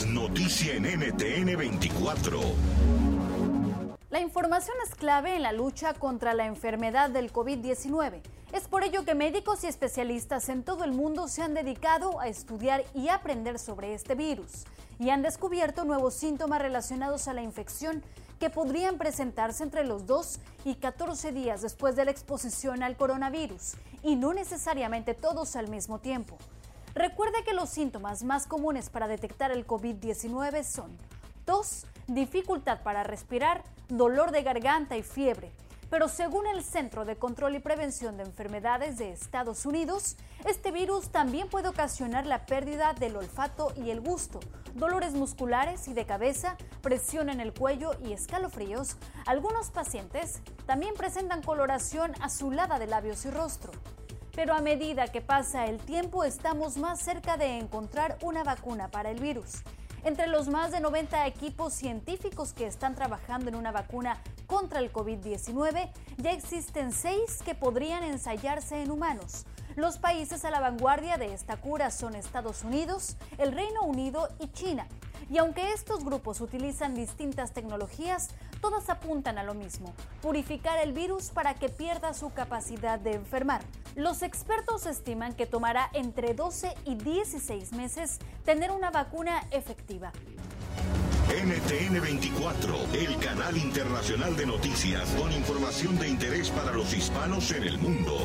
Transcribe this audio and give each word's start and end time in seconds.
noticia 0.00 0.74
en 0.74 0.84
NTN 0.84 1.54
24. 1.54 2.40
La 4.08 4.20
información 4.20 4.74
es 4.86 4.94
clave 4.94 5.36
en 5.36 5.42
la 5.42 5.52
lucha 5.52 5.92
contra 5.92 6.32
la 6.32 6.46
enfermedad 6.46 7.10
del 7.10 7.30
COVID-19. 7.30 8.22
Es 8.52 8.68
por 8.68 8.84
ello 8.84 9.04
que 9.04 9.14
médicos 9.14 9.64
y 9.64 9.66
especialistas 9.66 10.48
en 10.48 10.62
todo 10.62 10.84
el 10.84 10.92
mundo 10.92 11.28
se 11.28 11.42
han 11.42 11.52
dedicado 11.52 12.20
a 12.20 12.28
estudiar 12.28 12.84
y 12.94 13.08
aprender 13.08 13.58
sobre 13.58 13.92
este 13.92 14.14
virus 14.14 14.64
y 14.98 15.10
han 15.10 15.20
descubierto 15.20 15.84
nuevos 15.84 16.14
síntomas 16.14 16.62
relacionados 16.62 17.28
a 17.28 17.34
la 17.34 17.42
infección 17.42 18.02
que 18.40 18.48
podrían 18.48 18.96
presentarse 18.96 19.62
entre 19.62 19.84
los 19.84 20.06
2 20.06 20.40
y 20.64 20.76
14 20.76 21.32
días 21.32 21.60
después 21.60 21.96
de 21.96 22.06
la 22.06 22.12
exposición 22.12 22.82
al 22.82 22.96
coronavirus 22.96 23.74
y 24.02 24.16
no 24.16 24.32
necesariamente 24.32 25.12
todos 25.12 25.54
al 25.54 25.68
mismo 25.68 25.98
tiempo. 25.98 26.38
Recuerde 26.94 27.42
que 27.44 27.54
los 27.54 27.70
síntomas 27.70 28.22
más 28.22 28.46
comunes 28.46 28.90
para 28.90 29.08
detectar 29.08 29.50
el 29.50 29.66
COVID-19 29.66 30.62
son 30.62 30.96
tos, 31.46 31.86
dificultad 32.06 32.82
para 32.82 33.02
respirar, 33.02 33.64
dolor 33.88 34.30
de 34.30 34.42
garganta 34.42 34.96
y 34.96 35.02
fiebre. 35.02 35.52
Pero 35.88 36.08
según 36.08 36.46
el 36.46 36.64
Centro 36.64 37.04
de 37.04 37.16
Control 37.16 37.54
y 37.54 37.58
Prevención 37.58 38.16
de 38.16 38.22
Enfermedades 38.24 38.96
de 38.98 39.10
Estados 39.10 39.66
Unidos, 39.66 40.16
este 40.46 40.70
virus 40.70 41.10
también 41.10 41.48
puede 41.48 41.68
ocasionar 41.68 42.26
la 42.26 42.46
pérdida 42.46 42.94
del 42.94 43.16
olfato 43.16 43.72
y 43.76 43.90
el 43.90 44.00
gusto, 44.00 44.40
dolores 44.74 45.12
musculares 45.12 45.88
y 45.88 45.92
de 45.94 46.06
cabeza, 46.06 46.56
presión 46.80 47.28
en 47.28 47.40
el 47.40 47.52
cuello 47.52 47.92
y 48.04 48.12
escalofríos. 48.12 48.96
Algunos 49.26 49.70
pacientes 49.70 50.40
también 50.66 50.94
presentan 50.94 51.42
coloración 51.42 52.12
azulada 52.20 52.78
de 52.78 52.86
labios 52.86 53.24
y 53.26 53.30
rostro. 53.30 53.72
Pero 54.34 54.54
a 54.54 54.60
medida 54.62 55.08
que 55.08 55.20
pasa 55.20 55.66
el 55.66 55.78
tiempo 55.78 56.24
estamos 56.24 56.78
más 56.78 57.00
cerca 57.00 57.36
de 57.36 57.58
encontrar 57.58 58.18
una 58.22 58.42
vacuna 58.42 58.88
para 58.88 59.10
el 59.10 59.20
virus. 59.20 59.62
Entre 60.04 60.26
los 60.26 60.48
más 60.48 60.72
de 60.72 60.80
90 60.80 61.26
equipos 61.26 61.74
científicos 61.74 62.52
que 62.52 62.66
están 62.66 62.94
trabajando 62.94 63.50
en 63.50 63.56
una 63.56 63.72
vacuna 63.72 64.20
contra 64.46 64.80
el 64.80 64.92
COVID-19, 64.92 65.90
ya 66.16 66.32
existen 66.32 66.92
seis 66.92 67.40
que 67.44 67.54
podrían 67.54 68.02
ensayarse 68.02 68.82
en 68.82 68.90
humanos. 68.90 69.44
Los 69.76 69.98
países 69.98 70.44
a 70.44 70.50
la 70.50 70.60
vanguardia 70.60 71.18
de 71.18 71.32
esta 71.32 71.56
cura 71.58 71.90
son 71.90 72.14
Estados 72.14 72.64
Unidos, 72.64 73.16
el 73.38 73.52
Reino 73.52 73.82
Unido 73.82 74.28
y 74.40 74.48
China. 74.48 74.86
Y 75.30 75.38
aunque 75.38 75.72
estos 75.72 76.04
grupos 76.04 76.40
utilizan 76.40 76.94
distintas 76.94 77.52
tecnologías, 77.52 78.30
todas 78.60 78.90
apuntan 78.90 79.38
a 79.38 79.44
lo 79.44 79.54
mismo, 79.54 79.94
purificar 80.20 80.78
el 80.80 80.92
virus 80.92 81.30
para 81.30 81.54
que 81.54 81.68
pierda 81.68 82.12
su 82.12 82.32
capacidad 82.32 82.98
de 82.98 83.12
enfermar. 83.12 83.62
Los 83.94 84.22
expertos 84.22 84.86
estiman 84.86 85.34
que 85.34 85.46
tomará 85.46 85.90
entre 85.92 86.32
12 86.32 86.74
y 86.86 86.94
16 86.94 87.72
meses 87.72 88.18
tener 88.44 88.70
una 88.70 88.90
vacuna 88.90 89.46
efectiva. 89.50 90.12
NTN 91.28 92.00
24, 92.00 92.74
el 92.94 93.18
canal 93.18 93.56
internacional 93.56 94.34
de 94.36 94.46
noticias 94.46 95.10
con 95.10 95.30
información 95.32 95.98
de 95.98 96.08
interés 96.08 96.50
para 96.50 96.72
los 96.72 96.94
hispanos 96.94 97.50
en 97.52 97.64
el 97.64 97.78
mundo. 97.78 98.16